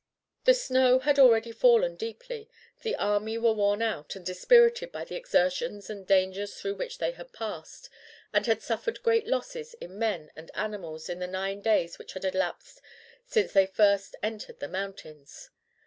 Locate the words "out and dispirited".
3.83-4.91